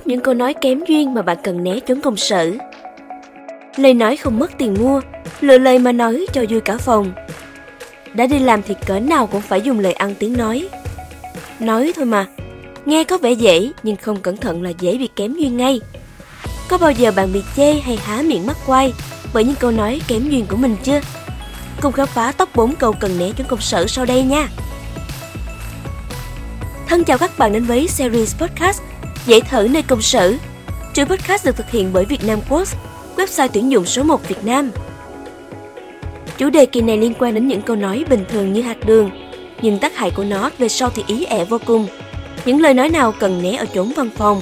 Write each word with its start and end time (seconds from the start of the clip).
sót 0.00 0.06
những 0.06 0.20
câu 0.20 0.34
nói 0.34 0.54
kém 0.54 0.80
duyên 0.88 1.14
mà 1.14 1.22
bạn 1.22 1.36
cần 1.42 1.64
né 1.64 1.80
chốn 1.80 2.00
công 2.00 2.16
sở. 2.16 2.50
Lời 3.76 3.94
nói 3.94 4.16
không 4.16 4.38
mất 4.38 4.50
tiền 4.58 4.76
mua, 4.80 5.00
lựa 5.40 5.58
lời 5.58 5.78
mà 5.78 5.92
nói 5.92 6.26
cho 6.32 6.44
vui 6.48 6.60
cả 6.60 6.78
phòng. 6.78 7.12
Đã 8.14 8.26
đi 8.26 8.38
làm 8.38 8.62
thì 8.62 8.74
cỡ 8.86 9.00
nào 9.00 9.26
cũng 9.26 9.40
phải 9.40 9.60
dùng 9.60 9.80
lời 9.80 9.92
ăn 9.92 10.14
tiếng 10.18 10.36
nói. 10.36 10.68
Nói 11.60 11.92
thôi 11.96 12.04
mà, 12.04 12.26
nghe 12.84 13.04
có 13.04 13.18
vẻ 13.18 13.32
dễ 13.32 13.70
nhưng 13.82 13.96
không 13.96 14.20
cẩn 14.20 14.36
thận 14.36 14.62
là 14.62 14.70
dễ 14.80 14.98
bị 14.98 15.08
kém 15.16 15.34
duyên 15.34 15.56
ngay. 15.56 15.80
Có 16.68 16.78
bao 16.78 16.90
giờ 16.92 17.12
bạn 17.16 17.32
bị 17.32 17.42
chê 17.56 17.72
hay 17.72 17.96
há 17.96 18.22
miệng 18.22 18.46
mắc 18.46 18.56
quay 18.66 18.92
bởi 19.34 19.44
những 19.44 19.56
câu 19.60 19.70
nói 19.70 20.00
kém 20.08 20.30
duyên 20.30 20.46
của 20.46 20.56
mình 20.56 20.76
chưa? 20.82 21.00
Cùng 21.82 21.92
khám 21.92 22.06
phá 22.06 22.32
top 22.32 22.56
4 22.56 22.74
câu 22.76 22.92
cần 22.92 23.18
né 23.18 23.30
chốn 23.38 23.46
công 23.46 23.60
sở 23.60 23.86
sau 23.86 24.04
đây 24.04 24.22
nha. 24.22 24.48
Thân 26.86 27.04
chào 27.04 27.18
các 27.18 27.38
bạn 27.38 27.52
đến 27.52 27.64
với 27.64 27.88
series 27.88 28.36
podcast 28.36 28.89
Dễ 29.26 29.40
thở 29.40 29.68
nơi 29.70 29.82
công 29.82 30.02
sở. 30.02 30.34
Chuỗi 30.94 31.04
podcast 31.04 31.46
được 31.46 31.56
thực 31.56 31.70
hiện 31.70 31.90
bởi 31.92 32.04
Vietnam 32.04 32.40
Quotes, 32.48 32.74
website 33.16 33.48
tuyển 33.52 33.70
dụng 33.70 33.86
số 33.86 34.02
1 34.02 34.28
Việt 34.28 34.44
Nam. 34.44 34.70
Chủ 36.38 36.50
đề 36.50 36.66
kỳ 36.66 36.80
này 36.80 36.96
liên 36.96 37.14
quan 37.18 37.34
đến 37.34 37.48
những 37.48 37.62
câu 37.62 37.76
nói 37.76 38.04
bình 38.10 38.24
thường 38.28 38.52
như 38.52 38.62
hạt 38.62 38.86
đường, 38.86 39.10
nhưng 39.62 39.78
tác 39.78 39.96
hại 39.96 40.10
của 40.10 40.24
nó 40.24 40.50
về 40.58 40.68
sau 40.68 40.90
thì 40.90 41.04
ý 41.06 41.24
ẻ 41.24 41.44
vô 41.44 41.58
cùng. 41.66 41.86
Những 42.44 42.60
lời 42.60 42.74
nói 42.74 42.88
nào 42.88 43.12
cần 43.12 43.42
né 43.42 43.56
ở 43.56 43.66
chốn 43.74 43.92
văn 43.96 44.10
phòng? 44.16 44.40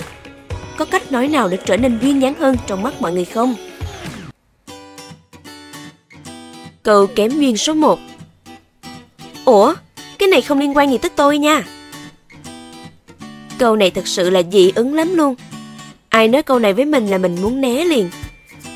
Có 0.77 0.85
cách 0.85 1.13
nói 1.13 1.29
nào 1.29 1.49
để 1.49 1.59
trở 1.65 1.77
nên 1.77 1.99
duyên 2.03 2.23
dáng 2.23 2.35
hơn 2.35 2.57
trong 2.67 2.83
mắt 2.83 3.01
mọi 3.01 3.13
người 3.13 3.25
không? 3.25 3.55
Câu 6.83 7.07
kém 7.07 7.31
duyên 7.31 7.57
số 7.57 7.75
1 7.75 7.99
Ủa, 9.45 9.75
cái 10.19 10.29
này 10.29 10.43
không 10.43 10.59
liên 10.59 10.77
quan 10.77 10.91
gì 10.91 10.99
tới 10.99 11.11
tôi 11.17 11.39
nha. 11.39 11.65
Câu 13.59 13.77
này 13.77 13.91
thật 13.91 14.07
sự 14.07 14.31
là 14.31 14.43
dị 14.53 14.73
ứng 14.75 14.95
lắm 14.95 15.15
luôn. 15.15 15.35
Ai 16.09 16.29
nói 16.29 16.43
câu 16.43 16.59
này 16.59 16.73
với 16.73 16.85
mình 16.85 17.07
là 17.07 17.19
mình 17.19 17.37
muốn 17.43 17.61
né 17.61 17.85
liền. 17.85 18.11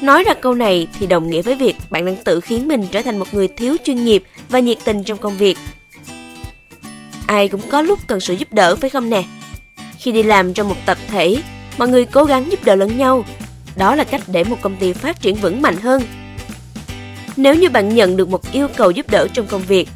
Nói 0.01 0.25
ra 0.25 0.35
câu 0.35 0.55
này 0.55 0.87
thì 0.99 1.07
đồng 1.07 1.31
nghĩa 1.31 1.43
với 1.43 1.55
việc 1.55 1.77
bạn 1.91 2.07
đang 2.07 2.17
tự 2.25 2.41
khiến 2.41 2.69
mình 2.69 2.87
trở 2.91 3.03
thành 3.03 3.19
một 3.19 3.35
người 3.35 3.49
thiếu 3.49 3.77
chuyên 3.85 4.05
nghiệp 4.05 4.25
và 4.49 4.59
nhiệt 4.59 4.79
tình 4.85 5.05
trong 5.05 5.19
công 5.19 5.37
việc. 5.37 5.59
Ai 7.27 7.49
cũng 7.49 7.61
có 7.71 7.83
lúc 7.83 7.99
cần 8.07 8.21
sự 8.21 8.35
giúp 8.35 8.53
đỡ 8.53 8.77
phải 8.77 8.91
không 8.91 9.11
nè? 9.11 9.25
Khi 9.99 10.13
đi 10.13 10.23
làm 10.23 10.55
trong 10.55 10.69
một 10.69 10.77
tập 10.87 10.99
thể, 11.09 11.37
mọi 11.79 11.89
người 11.89 12.05
cố 12.05 12.25
gắng 12.25 12.51
giúp 12.51 12.65
đỡ 12.65 12.75
lẫn 12.75 12.99
nhau. 12.99 13.25
Đó 13.77 13.95
là 13.95 14.05
cách 14.05 14.23
để 14.27 14.45
một 14.45 14.57
công 14.63 14.77
ty 14.77 14.93
phát 14.93 15.21
triển 15.21 15.35
vững 15.35 15.63
mạnh 15.63 15.77
hơn. 15.77 16.03
Nếu 17.37 17.55
như 17.55 17.69
bạn 17.69 17.95
nhận 17.95 18.17
được 18.17 18.29
một 18.29 18.53
yêu 18.53 18.69
cầu 18.77 18.91
giúp 18.91 19.11
đỡ 19.11 19.29
trong 19.35 19.47
công 19.47 19.63
việc, 19.63 19.89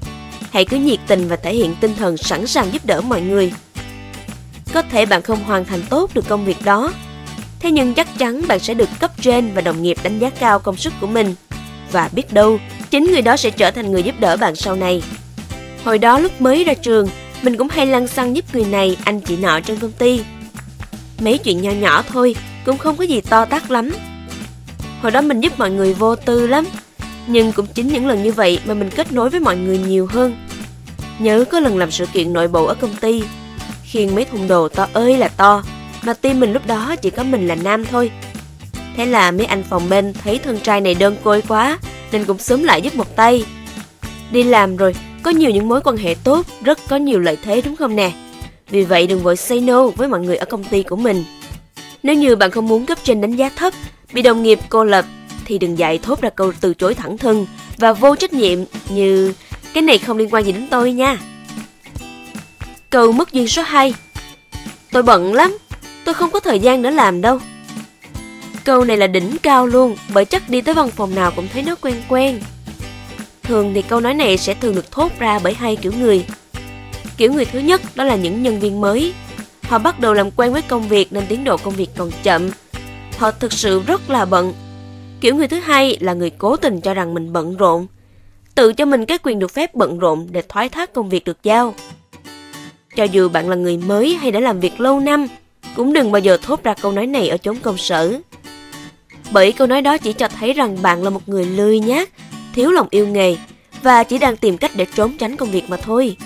hãy 0.50 0.64
cứ 0.64 0.76
nhiệt 0.76 0.98
tình 1.06 1.28
và 1.28 1.36
thể 1.36 1.54
hiện 1.54 1.74
tinh 1.80 1.94
thần 1.98 2.16
sẵn 2.16 2.46
sàng 2.46 2.72
giúp 2.72 2.84
đỡ 2.84 3.00
mọi 3.00 3.20
người. 3.20 3.52
Có 4.76 4.82
thể 4.82 5.06
bạn 5.06 5.22
không 5.22 5.44
hoàn 5.44 5.64
thành 5.64 5.82
tốt 5.90 6.10
được 6.14 6.28
công 6.28 6.44
việc 6.44 6.56
đó, 6.64 6.92
thế 7.60 7.70
nhưng 7.70 7.94
chắc 7.94 8.18
chắn 8.18 8.48
bạn 8.48 8.58
sẽ 8.58 8.74
được 8.74 8.88
cấp 9.00 9.10
trên 9.20 9.54
và 9.54 9.60
đồng 9.60 9.82
nghiệp 9.82 9.96
đánh 10.02 10.18
giá 10.18 10.30
cao 10.30 10.58
công 10.58 10.76
sức 10.76 10.92
của 11.00 11.06
mình. 11.06 11.34
Và 11.92 12.08
biết 12.12 12.32
đâu, 12.32 12.58
chính 12.90 13.04
người 13.04 13.22
đó 13.22 13.36
sẽ 13.36 13.50
trở 13.50 13.70
thành 13.70 13.92
người 13.92 14.02
giúp 14.02 14.14
đỡ 14.20 14.36
bạn 14.36 14.56
sau 14.56 14.76
này. 14.76 15.02
Hồi 15.84 15.98
đó 15.98 16.18
lúc 16.18 16.40
mới 16.40 16.64
ra 16.64 16.74
trường, 16.74 17.08
mình 17.42 17.56
cũng 17.56 17.68
hay 17.68 17.86
lăn 17.86 18.08
xăng 18.08 18.36
giúp 18.36 18.44
người 18.52 18.64
này, 18.64 18.96
anh 19.04 19.20
chị 19.20 19.36
nọ 19.36 19.60
trong 19.60 19.76
công 19.76 19.92
ty. 19.92 20.20
Mấy 21.20 21.38
chuyện 21.38 21.62
nhỏ 21.62 21.70
nhỏ 21.70 22.02
thôi, 22.08 22.36
cũng 22.66 22.78
không 22.78 22.96
có 22.96 23.04
gì 23.04 23.20
to 23.20 23.44
tát 23.44 23.70
lắm. 23.70 23.90
Hồi 25.02 25.12
đó 25.12 25.20
mình 25.20 25.40
giúp 25.40 25.58
mọi 25.58 25.70
người 25.70 25.94
vô 25.94 26.16
tư 26.16 26.46
lắm, 26.46 26.66
nhưng 27.26 27.52
cũng 27.52 27.66
chính 27.66 27.88
những 27.88 28.06
lần 28.06 28.22
như 28.22 28.32
vậy 28.32 28.58
mà 28.64 28.74
mình 28.74 28.90
kết 28.90 29.12
nối 29.12 29.30
với 29.30 29.40
mọi 29.40 29.56
người 29.56 29.78
nhiều 29.78 30.06
hơn. 30.10 30.46
Nhớ 31.18 31.44
có 31.50 31.60
lần 31.60 31.78
làm 31.78 31.90
sự 31.90 32.06
kiện 32.06 32.32
nội 32.32 32.48
bộ 32.48 32.64
ở 32.64 32.74
công 32.74 32.96
ty, 32.96 33.22
khiêng 33.90 34.14
mấy 34.14 34.24
thùng 34.24 34.48
đồ 34.48 34.68
to 34.68 34.86
ơi 34.92 35.16
là 35.16 35.28
to, 35.28 35.62
mà 36.02 36.14
tim 36.14 36.40
mình 36.40 36.52
lúc 36.52 36.66
đó 36.66 36.96
chỉ 36.96 37.10
có 37.10 37.22
mình 37.22 37.48
là 37.48 37.54
nam 37.54 37.84
thôi. 37.84 38.10
Thế 38.96 39.06
là 39.06 39.30
mấy 39.30 39.46
anh 39.46 39.62
phòng 39.70 39.88
bên 39.88 40.12
thấy 40.12 40.38
thân 40.38 40.60
trai 40.60 40.80
này 40.80 40.94
đơn 40.94 41.16
côi 41.24 41.42
quá, 41.48 41.78
nên 42.12 42.24
cũng 42.24 42.38
sớm 42.38 42.62
lại 42.62 42.82
giúp 42.82 42.94
một 42.94 43.16
tay. 43.16 43.44
Đi 44.30 44.42
làm 44.42 44.76
rồi, 44.76 44.94
có 45.22 45.30
nhiều 45.30 45.50
những 45.50 45.68
mối 45.68 45.80
quan 45.80 45.96
hệ 45.96 46.14
tốt, 46.24 46.46
rất 46.64 46.78
có 46.88 46.96
nhiều 46.96 47.20
lợi 47.20 47.36
thế 47.42 47.60
đúng 47.60 47.76
không 47.76 47.96
nè? 47.96 48.12
Vì 48.70 48.82
vậy 48.82 49.06
đừng 49.06 49.22
vội 49.22 49.36
say 49.36 49.60
no 49.60 49.86
với 49.86 50.08
mọi 50.08 50.20
người 50.20 50.36
ở 50.36 50.44
công 50.44 50.64
ty 50.64 50.82
của 50.82 50.96
mình. 50.96 51.24
Nếu 52.02 52.14
như 52.14 52.36
bạn 52.36 52.50
không 52.50 52.68
muốn 52.68 52.86
cấp 52.86 52.98
trên 53.04 53.20
đánh 53.20 53.36
giá 53.36 53.50
thấp, 53.56 53.72
bị 54.12 54.22
đồng 54.22 54.42
nghiệp 54.42 54.58
cô 54.68 54.84
lập, 54.84 55.04
thì 55.44 55.58
đừng 55.58 55.78
dạy 55.78 55.98
thốt 55.98 56.20
ra 56.20 56.30
câu 56.30 56.52
từ 56.60 56.74
chối 56.74 56.94
thẳng 56.94 57.18
thừng 57.18 57.46
và 57.78 57.92
vô 57.92 58.16
trách 58.16 58.32
nhiệm 58.32 58.58
như 58.88 59.32
cái 59.74 59.82
này 59.82 59.98
không 59.98 60.16
liên 60.16 60.28
quan 60.30 60.44
gì 60.44 60.52
đến 60.52 60.66
tôi 60.70 60.92
nha. 60.92 61.18
Câu 62.90 63.12
mất 63.12 63.32
duyên 63.32 63.48
số 63.48 63.62
2 63.62 63.94
Tôi 64.92 65.02
bận 65.02 65.32
lắm, 65.32 65.58
tôi 66.04 66.14
không 66.14 66.30
có 66.30 66.40
thời 66.40 66.58
gian 66.58 66.82
nữa 66.82 66.90
làm 66.90 67.20
đâu. 67.20 67.38
Câu 68.64 68.84
này 68.84 68.96
là 68.96 69.06
đỉnh 69.06 69.36
cao 69.42 69.66
luôn 69.66 69.96
bởi 70.14 70.24
chắc 70.24 70.48
đi 70.48 70.60
tới 70.60 70.74
văn 70.74 70.90
phòng 70.90 71.14
nào 71.14 71.32
cũng 71.36 71.48
thấy 71.52 71.62
nó 71.62 71.74
quen 71.74 72.02
quen. 72.08 72.40
Thường 73.42 73.72
thì 73.74 73.82
câu 73.82 74.00
nói 74.00 74.14
này 74.14 74.38
sẽ 74.38 74.54
thường 74.54 74.74
được 74.74 74.90
thốt 74.90 75.12
ra 75.18 75.38
bởi 75.38 75.54
hai 75.54 75.76
kiểu 75.76 75.92
người. 75.92 76.26
Kiểu 77.16 77.32
người 77.32 77.44
thứ 77.44 77.58
nhất 77.58 77.80
đó 77.94 78.04
là 78.04 78.16
những 78.16 78.42
nhân 78.42 78.60
viên 78.60 78.80
mới. 78.80 79.14
Họ 79.62 79.78
bắt 79.78 80.00
đầu 80.00 80.14
làm 80.14 80.30
quen 80.30 80.52
với 80.52 80.62
công 80.62 80.88
việc 80.88 81.12
nên 81.12 81.26
tiến 81.28 81.44
độ 81.44 81.56
công 81.56 81.74
việc 81.74 81.90
còn 81.96 82.10
chậm. 82.22 82.50
Họ 83.18 83.30
thực 83.30 83.52
sự 83.52 83.82
rất 83.86 84.10
là 84.10 84.24
bận. 84.24 84.54
Kiểu 85.20 85.34
người 85.34 85.48
thứ 85.48 85.60
hai 85.60 85.98
là 86.00 86.12
người 86.12 86.30
cố 86.30 86.56
tình 86.56 86.80
cho 86.80 86.94
rằng 86.94 87.14
mình 87.14 87.32
bận 87.32 87.56
rộn. 87.56 87.86
Tự 88.54 88.72
cho 88.72 88.84
mình 88.84 89.06
cái 89.06 89.18
quyền 89.18 89.38
được 89.38 89.50
phép 89.50 89.74
bận 89.74 89.98
rộn 89.98 90.26
để 90.30 90.42
thoái 90.48 90.68
thác 90.68 90.92
công 90.92 91.08
việc 91.08 91.24
được 91.24 91.38
giao. 91.42 91.74
Cho 92.96 93.04
dù 93.04 93.28
bạn 93.28 93.48
là 93.48 93.56
người 93.56 93.76
mới 93.76 94.14
hay 94.14 94.30
đã 94.30 94.40
làm 94.40 94.60
việc 94.60 94.80
lâu 94.80 95.00
năm, 95.00 95.26
cũng 95.76 95.92
đừng 95.92 96.12
bao 96.12 96.20
giờ 96.20 96.38
thốt 96.42 96.62
ra 96.64 96.74
câu 96.74 96.92
nói 96.92 97.06
này 97.06 97.28
ở 97.28 97.36
chốn 97.36 97.56
công 97.56 97.78
sở. 97.78 98.20
Bởi 99.30 99.52
câu 99.52 99.66
nói 99.66 99.82
đó 99.82 99.98
chỉ 99.98 100.12
cho 100.12 100.28
thấy 100.28 100.52
rằng 100.52 100.82
bạn 100.82 101.02
là 101.02 101.10
một 101.10 101.28
người 101.28 101.44
lười 101.44 101.80
nhác, 101.80 102.10
thiếu 102.54 102.70
lòng 102.70 102.86
yêu 102.90 103.08
nghề 103.08 103.36
và 103.82 104.04
chỉ 104.04 104.18
đang 104.18 104.36
tìm 104.36 104.58
cách 104.58 104.70
để 104.74 104.86
trốn 104.94 105.18
tránh 105.18 105.36
công 105.36 105.50
việc 105.50 105.70
mà 105.70 105.76
thôi. 105.76 106.16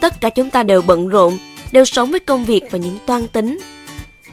Tất 0.00 0.20
cả 0.20 0.30
chúng 0.30 0.50
ta 0.50 0.62
đều 0.62 0.82
bận 0.82 1.08
rộn, 1.08 1.38
đều 1.72 1.84
sống 1.84 2.10
với 2.10 2.20
công 2.20 2.44
việc 2.44 2.62
và 2.70 2.78
những 2.78 2.98
toan 3.06 3.28
tính. 3.28 3.58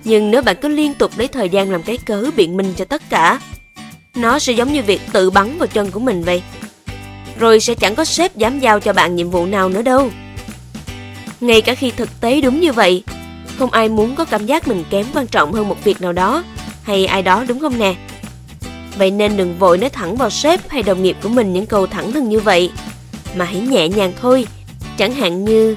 Nhưng 0.04 0.32
nếu 0.32 0.42
bạn 0.42 0.56
cứ 0.62 0.68
liên 0.68 0.94
tục 0.94 1.12
lấy 1.18 1.28
thời 1.28 1.50
gian 1.50 1.72
làm 1.72 1.84
cái 1.84 1.98
cớ 1.98 2.32
biện 2.36 2.58
minh 2.58 2.74
cho 2.78 2.86
tất 2.86 3.02
cả, 3.10 3.40
nó 4.16 4.40
sẽ 4.40 4.54
giống 4.54 4.74
như 4.74 4.84
việc 4.84 5.02
tự 5.12 5.30
bắn 5.30 5.58
vào 5.58 5.68
chân 5.68 5.92
của 5.92 6.00
mình 6.00 6.24
vậy. 6.24 6.42
Rồi 7.40 7.60
sẽ 7.60 7.76
chẳng 7.76 7.96
có 7.96 8.06
sếp 8.06 8.36
dám 8.36 8.60
giao 8.60 8.80
cho 8.80 8.94
bạn 8.94 9.16
nhiệm 9.16 9.30
vụ 9.30 9.46
nào 9.46 9.70
nữa 9.70 9.82
đâu. 9.82 10.10
Ngay 11.42 11.62
cả 11.62 11.76
khi 11.76 11.92
thực 11.92 12.22
tế 12.22 12.42
đúng 12.42 12.60
như 12.60 12.74
vậy, 12.74 13.04
không 13.58 13.72
ai 13.72 13.90
muốn 13.90 14.16
có 14.16 14.26
cảm 14.26 14.46
giác 14.46 14.68
mình 14.68 14.84
kém 14.90 15.06
quan 15.14 15.28
trọng 15.28 15.54
hơn 15.54 15.70
một 15.70 15.84
việc 15.84 16.02
nào 16.02 16.14
đó 16.14 16.44
hay 16.84 17.06
ai 17.06 17.22
đó 17.22 17.46
đúng 17.48 17.60
không 17.60 17.80
nè? 17.80 17.96
Vậy 18.98 19.12
nên 19.12 19.38
đừng 19.38 19.58
vội 19.58 19.78
nói 19.78 19.90
thẳng 19.90 20.16
vào 20.16 20.30
sếp 20.30 20.70
hay 20.70 20.84
đồng 20.84 21.04
nghiệp 21.04 21.18
của 21.24 21.30
mình 21.30 21.54
những 21.54 21.66
câu 21.66 21.88
thẳng 21.88 22.12
thừng 22.12 22.30
như 22.30 22.40
vậy, 22.40 22.72
mà 23.36 23.46
hãy 23.46 23.62
nhẹ 23.62 23.88
nhàng 23.88 24.14
thôi. 24.22 24.48
Chẳng 24.98 25.14
hạn 25.14 25.46
như 25.46 25.76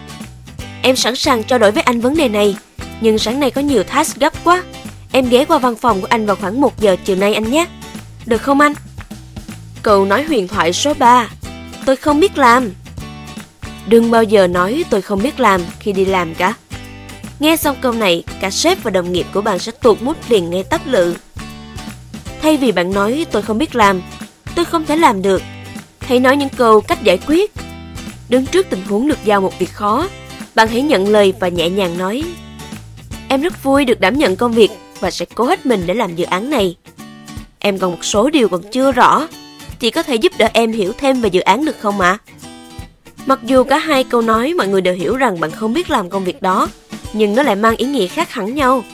Em 0.83 0.97
sẵn 0.97 1.17
sàng 1.17 1.45
trao 1.45 1.59
đổi 1.59 1.73
với 1.73 1.83
anh 1.83 2.00
vấn 2.00 2.17
đề 2.17 2.29
này, 2.29 2.56
nhưng 3.00 3.19
sáng 3.19 3.41
nay 3.41 3.50
có 3.50 3.61
nhiều 3.61 3.83
task 3.83 4.21
gấp 4.21 4.44
quá. 4.44 4.62
Em 5.12 5.29
ghé 5.29 5.44
qua 5.44 5.59
văn 5.59 5.77
phòng 5.77 6.00
của 6.00 6.06
anh 6.11 6.27
vào 6.27 6.37
khoảng 6.37 6.61
1 6.61 6.81
giờ 6.81 6.97
chiều 7.05 7.17
nay 7.17 7.34
anh 7.34 7.50
nhé. 7.50 7.67
Được 8.27 8.43
không 8.43 8.61
anh? 8.61 8.73
Câu 9.83 10.05
nói 10.05 10.23
huyền 10.23 10.49
thoại 10.49 10.73
số 10.73 10.94
3 10.94 11.29
Tôi 11.87 11.97
không 11.97 12.21
biết 12.21 12.39
làm 12.39 12.71
Đừng 13.87 14.10
bao 14.10 14.22
giờ 14.22 14.47
nói 14.47 14.84
tôi 14.91 15.03
không 15.03 15.22
biết 15.22 15.41
làm 15.41 15.60
khi 15.81 15.93
đi 15.93 16.04
làm 16.04 16.34
cả. 16.34 16.54
Nghe 17.41 17.56
xong 17.56 17.76
câu 17.81 17.93
này, 17.93 18.25
cả 18.41 18.50
sếp 18.50 18.82
và 18.82 18.91
đồng 18.91 19.12
nghiệp 19.12 19.26
của 19.34 19.41
bạn 19.41 19.59
sẽ 19.59 19.72
tuột 19.72 20.03
mút 20.03 20.16
liền 20.28 20.50
ngay 20.50 20.65
tắp 20.65 20.81
lự. 20.87 21.16
Thay 22.43 22.56
vì 22.56 22.72
bạn 22.72 22.93
nói 22.93 23.26
tôi 23.31 23.43
không 23.43 23.59
biết 23.59 23.76
làm, 23.76 24.03
tôi 24.54 24.65
không 24.65 24.87
thể 24.87 24.97
làm 24.97 25.22
được, 25.22 25.43
hãy 26.00 26.20
nói 26.20 26.37
những 26.37 26.48
câu 26.48 26.81
cách 26.81 27.03
giải 27.03 27.19
quyết. 27.26 27.53
Đứng 28.28 28.47
trước 28.47 28.66
tình 28.70 28.82
huống 28.88 29.09
được 29.09 29.19
giao 29.25 29.41
một 29.41 29.59
việc 29.59 29.72
khó, 29.72 30.09
bạn 30.54 30.69
hãy 30.69 30.82
nhận 30.82 31.09
lời 31.09 31.32
và 31.40 31.49
nhẹ 31.49 31.70
nhàng 31.70 31.99
nói 31.99 32.23
Em 33.28 33.40
rất 33.40 33.62
vui 33.62 33.85
được 33.85 34.00
đảm 34.00 34.19
nhận 34.19 34.37
công 34.37 34.52
việc 34.52 34.70
và 35.00 35.11
sẽ 35.11 35.26
cố 35.35 35.44
hết 35.44 35.67
mình 35.67 35.82
để 35.87 35.94
làm 35.94 36.17
dự 36.17 36.25
án 36.25 36.50
này. 36.50 36.76
Em 37.58 37.78
còn 37.78 37.90
một 37.90 38.05
số 38.05 38.31
điều 38.31 38.49
còn 38.49 38.62
chưa 38.73 38.93
rõ, 38.93 39.28
chị 39.78 39.90
có 39.90 40.02
thể 40.02 40.17
giúp 40.17 40.32
đỡ 40.38 40.49
em 40.52 40.73
hiểu 40.73 40.93
thêm 40.99 41.20
về 41.20 41.28
dự 41.28 41.40
án 41.40 41.64
được 41.64 41.76
không 41.81 42.00
ạ? 42.00 42.19
À? 42.26 42.42
Mặc 43.27 43.39
dù 43.43 43.65
cả 43.65 43.79
hai 43.79 44.05
câu 44.05 44.23
nói 44.23 44.55
mọi 44.55 44.69
người 44.69 44.81
đều 44.81 44.95
hiểu 44.95 45.17
rằng 45.17 45.41
bạn 45.41 45.51
không 45.51 45.73
biết 45.73 45.91
làm 45.91 46.11
công 46.11 46.25
việc 46.25 46.43
đó, 46.43 46.69
nhưng 47.13 47.35
nó 47.35 47.43
lại 47.43 47.57
mang 47.57 47.77
ý 47.77 47.87
nghĩa 47.87 48.07
khác 48.07 48.31
hẳn 48.31 48.55
nhau. 48.55 48.85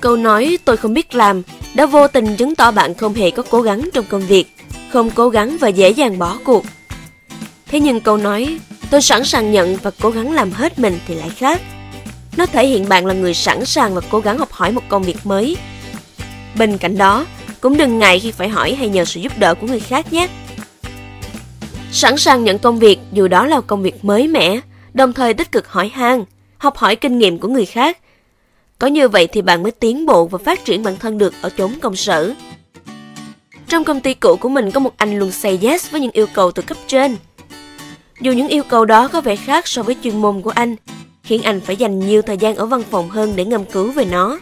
Câu 0.00 0.16
nói 0.16 0.58
tôi 0.64 0.76
không 0.76 0.94
biết 0.94 1.14
làm 1.14 1.42
đã 1.74 1.86
vô 1.86 2.08
tình 2.08 2.36
chứng 2.36 2.54
tỏ 2.54 2.70
bạn 2.70 2.94
không 2.94 3.14
hề 3.14 3.30
có 3.30 3.42
cố 3.50 3.62
gắng 3.62 3.88
trong 3.92 4.04
công 4.08 4.26
việc, 4.26 4.56
không 4.92 5.10
cố 5.10 5.28
gắng 5.28 5.56
và 5.60 5.68
dễ 5.68 5.90
dàng 5.90 6.18
bỏ 6.18 6.38
cuộc. 6.44 6.64
Thế 7.66 7.80
nhưng 7.80 8.00
câu 8.00 8.16
nói 8.16 8.58
tôi 8.90 9.02
sẵn 9.02 9.24
sàng 9.24 9.52
nhận 9.52 9.76
và 9.76 9.90
cố 10.00 10.10
gắng 10.10 10.32
làm 10.32 10.50
hết 10.50 10.78
mình 10.78 10.98
thì 11.06 11.14
lại 11.14 11.30
khác. 11.36 11.60
Nó 12.36 12.46
thể 12.46 12.66
hiện 12.66 12.88
bạn 12.88 13.06
là 13.06 13.14
người 13.14 13.34
sẵn 13.34 13.64
sàng 13.64 13.94
và 13.94 14.00
cố 14.10 14.20
gắng 14.20 14.38
học 14.38 14.52
hỏi 14.52 14.72
một 14.72 14.82
công 14.88 15.02
việc 15.02 15.26
mới. 15.26 15.56
Bên 16.58 16.78
cạnh 16.78 16.98
đó, 16.98 17.26
cũng 17.60 17.76
đừng 17.76 17.98
ngại 17.98 18.20
khi 18.20 18.30
phải 18.30 18.48
hỏi 18.48 18.74
hay 18.74 18.88
nhờ 18.88 19.04
sự 19.04 19.20
giúp 19.20 19.38
đỡ 19.38 19.54
của 19.54 19.66
người 19.66 19.80
khác 19.80 20.12
nhé. 20.12 20.28
Sẵn 21.94 22.16
sàng 22.16 22.44
nhận 22.44 22.58
công 22.58 22.78
việc 22.78 22.98
dù 23.12 23.28
đó 23.28 23.46
là 23.46 23.60
công 23.60 23.82
việc 23.82 24.04
mới 24.04 24.28
mẻ, 24.28 24.60
đồng 24.94 25.12
thời 25.12 25.34
tích 25.34 25.52
cực 25.52 25.68
hỏi 25.68 25.88
han, 25.94 26.24
học 26.58 26.76
hỏi 26.76 26.96
kinh 26.96 27.18
nghiệm 27.18 27.38
của 27.38 27.48
người 27.48 27.66
khác. 27.66 27.98
Có 28.78 28.86
như 28.86 29.08
vậy 29.08 29.26
thì 29.26 29.42
bạn 29.42 29.62
mới 29.62 29.72
tiến 29.72 30.06
bộ 30.06 30.26
và 30.26 30.38
phát 30.38 30.64
triển 30.64 30.82
bản 30.82 30.96
thân 30.96 31.18
được 31.18 31.34
ở 31.40 31.50
chốn 31.58 31.72
công 31.82 31.96
sở. 31.96 32.34
Trong 33.68 33.84
công 33.84 34.00
ty 34.00 34.14
cũ 34.14 34.36
của 34.40 34.48
mình 34.48 34.70
có 34.70 34.80
một 34.80 34.94
anh 34.96 35.18
luôn 35.18 35.30
say 35.32 35.58
yes 35.62 35.90
với 35.90 36.00
những 36.00 36.10
yêu 36.10 36.26
cầu 36.34 36.52
từ 36.52 36.62
cấp 36.62 36.76
trên. 36.86 37.16
Dù 38.20 38.32
những 38.32 38.48
yêu 38.48 38.62
cầu 38.68 38.84
đó 38.84 39.08
có 39.08 39.20
vẻ 39.20 39.36
khác 39.36 39.68
so 39.68 39.82
với 39.82 39.96
chuyên 40.02 40.22
môn 40.22 40.42
của 40.42 40.50
anh, 40.50 40.76
khiến 41.22 41.42
anh 41.42 41.60
phải 41.60 41.76
dành 41.76 42.00
nhiều 42.00 42.22
thời 42.22 42.36
gian 42.36 42.54
ở 42.56 42.66
văn 42.66 42.82
phòng 42.90 43.10
hơn 43.10 43.32
để 43.36 43.44
ngâm 43.44 43.64
cứu 43.64 43.90
về 43.90 44.04
nó. 44.04 44.38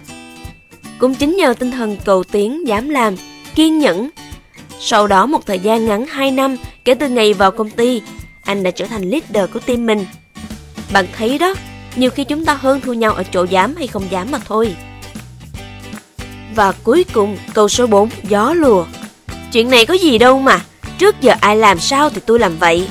Cũng 0.99 1.15
chính 1.15 1.37
nhờ 1.37 1.55
tinh 1.59 1.71
thần 1.71 1.97
cầu 2.05 2.25
tiến, 2.25 2.69
dám 2.69 2.89
làm, 2.89 3.17
kiên 3.55 3.79
nhẫn. 3.79 4.11
Sau 4.85 5.07
đó 5.07 5.27
một 5.27 5.47
thời 5.47 5.59
gian 5.59 5.87
ngắn 5.87 6.07
2 6.07 6.31
năm 6.31 6.57
kể 6.85 6.95
từ 6.95 7.09
ngày 7.09 7.35
vào 7.35 7.51
công 7.51 7.71
ty, 7.71 8.03
anh 8.45 8.63
đã 8.63 8.71
trở 8.71 8.87
thành 8.87 9.11
leader 9.11 9.51
của 9.51 9.59
team 9.59 9.87
mình. 9.87 10.07
Bạn 10.93 11.07
thấy 11.17 11.39
đó, 11.39 11.55
nhiều 11.97 12.11
khi 12.11 12.25
chúng 12.25 12.45
ta 12.45 12.55
hơn 12.55 12.81
thua 12.81 12.93
nhau 12.93 13.13
ở 13.13 13.23
chỗ 13.33 13.45
dám 13.45 13.75
hay 13.77 13.87
không 13.87 14.11
dám 14.11 14.31
mà 14.31 14.39
thôi. 14.45 14.77
Và 16.55 16.73
cuối 16.73 17.05
cùng, 17.13 17.37
câu 17.55 17.69
số 17.69 17.87
4, 17.87 18.09
gió 18.23 18.53
lùa. 18.55 18.85
Chuyện 19.53 19.71
này 19.71 19.87
có 19.87 19.95
gì 19.95 20.19
đâu 20.19 20.39
mà, 20.39 20.61
trước 20.99 21.21
giờ 21.21 21.35
ai 21.41 21.57
làm 21.57 21.79
sao 21.79 22.11
thì 22.11 22.21
tôi 22.27 22.39
làm 22.39 22.59
vậy. 22.59 22.89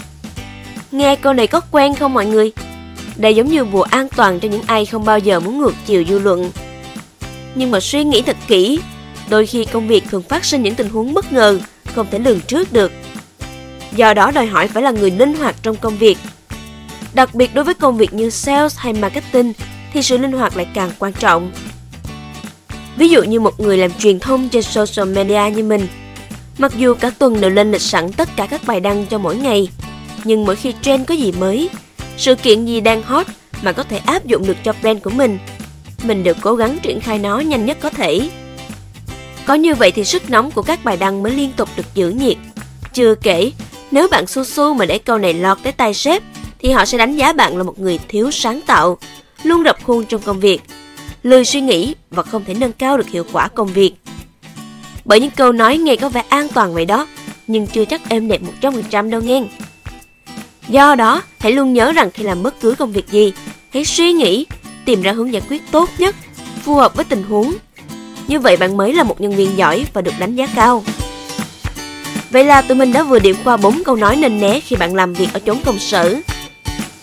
Nghe 0.91 1.15
câu 1.15 1.33
này 1.33 1.47
có 1.47 1.61
quen 1.71 1.95
không 1.95 2.13
mọi 2.13 2.25
người? 2.25 2.51
Đây 3.15 3.35
giống 3.35 3.49
như 3.49 3.65
bùa 3.65 3.81
an 3.81 4.07
toàn 4.15 4.39
cho 4.39 4.47
những 4.47 4.63
ai 4.67 4.85
không 4.85 5.05
bao 5.05 5.19
giờ 5.19 5.39
muốn 5.39 5.59
ngược 5.59 5.73
chiều 5.85 6.03
dư 6.09 6.19
luận. 6.19 6.51
Nhưng 7.55 7.71
mà 7.71 7.79
suy 7.79 8.03
nghĩ 8.03 8.21
thật 8.21 8.37
kỹ, 8.47 8.79
đôi 9.29 9.45
khi 9.45 9.65
công 9.65 9.87
việc 9.87 10.03
thường 10.09 10.23
phát 10.23 10.45
sinh 10.45 10.63
những 10.63 10.75
tình 10.75 10.89
huống 10.89 11.13
bất 11.13 11.31
ngờ, 11.31 11.59
không 11.95 12.07
thể 12.11 12.19
lường 12.19 12.39
trước 12.41 12.73
được. 12.73 12.91
Do 13.95 14.13
đó 14.13 14.31
đòi 14.31 14.45
hỏi 14.45 14.67
phải 14.67 14.83
là 14.83 14.91
người 14.91 15.11
linh 15.11 15.33
hoạt 15.33 15.55
trong 15.63 15.75
công 15.75 15.97
việc. 15.97 16.17
Đặc 17.13 17.35
biệt 17.35 17.55
đối 17.55 17.63
với 17.63 17.73
công 17.73 17.97
việc 17.97 18.13
như 18.13 18.29
sales 18.29 18.77
hay 18.77 18.93
marketing 18.93 19.53
thì 19.93 20.01
sự 20.01 20.17
linh 20.17 20.31
hoạt 20.31 20.57
lại 20.57 20.67
càng 20.73 20.91
quan 20.99 21.13
trọng. 21.13 21.51
Ví 22.97 23.09
dụ 23.09 23.23
như 23.23 23.39
một 23.39 23.59
người 23.59 23.77
làm 23.77 23.91
truyền 23.91 24.19
thông 24.19 24.49
trên 24.49 24.63
social 24.63 25.09
media 25.09 25.55
như 25.55 25.63
mình, 25.63 25.88
mặc 26.57 26.71
dù 26.77 26.93
cả 26.93 27.09
tuần 27.09 27.41
đều 27.41 27.49
lên 27.49 27.71
lịch 27.71 27.81
sẵn 27.81 28.13
tất 28.13 28.29
cả 28.35 28.47
các 28.47 28.61
bài 28.65 28.79
đăng 28.79 29.05
cho 29.05 29.17
mỗi 29.17 29.35
ngày, 29.35 29.67
nhưng 30.23 30.45
mỗi 30.45 30.55
khi 30.55 30.73
trend 30.81 31.07
có 31.07 31.15
gì 31.15 31.31
mới, 31.31 31.69
sự 32.17 32.35
kiện 32.35 32.65
gì 32.65 32.81
đang 32.81 33.03
hot 33.03 33.27
mà 33.61 33.71
có 33.71 33.83
thể 33.83 33.97
áp 33.97 34.25
dụng 34.25 34.47
được 34.47 34.57
cho 34.63 34.73
brand 34.81 35.03
của 35.03 35.09
mình, 35.09 35.39
mình 36.03 36.23
đều 36.23 36.33
cố 36.41 36.55
gắng 36.55 36.77
triển 36.81 36.99
khai 36.99 37.19
nó 37.19 37.39
nhanh 37.39 37.65
nhất 37.65 37.77
có 37.81 37.89
thể. 37.89 38.29
Có 39.45 39.53
như 39.53 39.75
vậy 39.75 39.91
thì 39.91 40.03
sức 40.03 40.29
nóng 40.29 40.51
của 40.51 40.61
các 40.61 40.83
bài 40.83 40.97
đăng 40.97 41.23
mới 41.23 41.31
liên 41.31 41.51
tục 41.57 41.69
được 41.75 41.85
giữ 41.95 42.09
nhiệt. 42.09 42.38
Chưa 42.93 43.15
kể, 43.15 43.51
nếu 43.91 44.07
bạn 44.07 44.27
su 44.27 44.43
su 44.43 44.73
mà 44.73 44.85
để 44.85 44.97
câu 44.97 45.17
này 45.17 45.33
lọt 45.33 45.57
tới 45.63 45.73
tay 45.73 45.93
sếp, 45.93 46.23
thì 46.59 46.71
họ 46.71 46.85
sẽ 46.85 46.97
đánh 46.97 47.15
giá 47.15 47.33
bạn 47.33 47.57
là 47.57 47.63
một 47.63 47.79
người 47.79 47.99
thiếu 48.07 48.31
sáng 48.31 48.61
tạo, 48.61 48.97
luôn 49.43 49.63
rập 49.63 49.83
khuôn 49.83 50.05
trong 50.05 50.21
công 50.21 50.39
việc, 50.39 50.61
lười 51.23 51.45
suy 51.45 51.61
nghĩ 51.61 51.95
và 52.09 52.23
không 52.23 52.43
thể 52.45 52.53
nâng 52.53 52.73
cao 52.73 52.97
được 52.97 53.09
hiệu 53.09 53.25
quả 53.31 53.47
công 53.47 53.67
việc. 53.67 53.93
Bởi 55.05 55.19
những 55.19 55.31
câu 55.31 55.51
nói 55.51 55.77
nghe 55.77 55.95
có 55.95 56.09
vẻ 56.09 56.23
an 56.29 56.47
toàn 56.47 56.73
vậy 56.73 56.85
đó, 56.85 57.07
nhưng 57.47 57.67
chưa 57.67 57.85
chắc 57.85 58.09
êm 58.09 58.27
đẹp 58.27 58.41
100% 58.61 59.09
đâu 59.09 59.21
nghe. 59.21 59.44
Do 60.67 60.95
đó, 60.95 61.21
hãy 61.39 61.51
luôn 61.51 61.73
nhớ 61.73 61.91
rằng 61.91 62.11
khi 62.11 62.23
làm 62.23 62.44
bất 62.44 62.59
cứ 62.61 62.75
công 62.75 62.91
việc 62.91 63.07
gì, 63.07 63.33
hãy 63.73 63.85
suy 63.85 64.13
nghĩ, 64.13 64.45
tìm 64.85 65.01
ra 65.01 65.11
hướng 65.11 65.33
giải 65.33 65.41
quyết 65.49 65.71
tốt 65.71 65.89
nhất, 65.97 66.15
phù 66.63 66.75
hợp 66.75 66.95
với 66.95 67.05
tình 67.05 67.23
huống. 67.23 67.53
Như 68.31 68.39
vậy 68.39 68.57
bạn 68.57 68.78
mới 68.78 68.94
là 68.94 69.04
một 69.04 69.22
nhân 69.22 69.36
viên 69.36 69.57
giỏi 69.57 69.86
và 69.94 70.01
được 70.01 70.12
đánh 70.19 70.36
giá 70.36 70.48
cao. 70.56 70.83
Vậy 72.30 72.45
là 72.45 72.62
tụi 72.62 72.78
mình 72.78 72.94
đã 72.94 73.04
vừa 73.04 73.19
điểm 73.19 73.36
qua 73.44 73.57
bốn 73.57 73.83
câu 73.86 73.95
nói 73.95 74.16
nên 74.16 74.39
né 74.39 74.60
khi 74.60 74.75
bạn 74.75 74.95
làm 74.95 75.13
việc 75.13 75.28
ở 75.33 75.39
chốn 75.39 75.57
công 75.66 75.80
sở. 75.80 76.16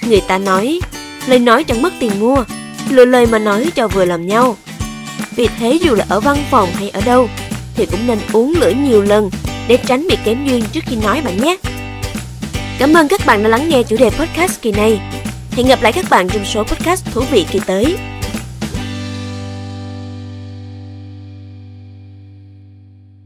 Người 0.03 0.21
ta 0.21 0.39
nói, 0.39 0.81
lời 1.27 1.39
nói 1.39 1.65
chẳng 1.65 1.83
mất 1.83 1.93
tiền 2.01 2.21
mua, 2.21 2.45
lựa 2.91 3.05
lời 3.05 3.27
mà 3.27 3.39
nói 3.39 3.71
cho 3.75 3.89
vừa 3.89 4.05
làm 4.05 4.27
nhau. 4.27 4.57
Vì 5.37 5.49
thế 5.59 5.79
dù 5.83 5.95
là 5.95 6.05
ở 6.09 6.21
văn 6.21 6.45
phòng 6.51 6.69
hay 6.75 6.91
ở 6.91 7.01
đâu, 7.01 7.29
thì 7.75 7.87
cũng 7.87 8.07
nên 8.07 8.19
uống 8.33 8.55
lưỡi 8.61 8.75
nhiều 8.75 9.03
lần 9.03 9.31
để 9.69 9.77
tránh 9.77 10.09
bị 10.09 10.17
kém 10.25 10.47
duyên 10.47 10.65
trước 10.73 10.85
khi 10.87 10.97
nói 10.97 11.23
bạn 11.23 11.37
nhé. 11.43 11.57
Cảm 12.79 12.95
ơn 12.95 13.09
các 13.09 13.27
bạn 13.27 13.43
đã 13.43 13.49
lắng 13.49 13.69
nghe 13.69 13.83
chủ 13.83 13.97
đề 13.97 14.11
podcast 14.11 14.63
kỳ 14.63 14.73
này. 14.73 15.01
Hẹn 15.53 15.67
gặp 15.67 15.83
lại 15.83 15.93
các 15.93 16.05
bạn 16.11 16.29
trong 16.29 16.45
số 16.45 16.65
podcast 16.65 17.05
thú 17.13 17.23
vị 17.31 17.47
kỳ 17.51 17.61
tới. 17.67 17.97